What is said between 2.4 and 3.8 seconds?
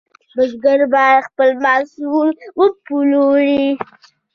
وپلوري.